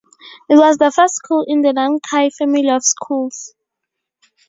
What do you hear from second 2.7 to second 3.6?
of Schools.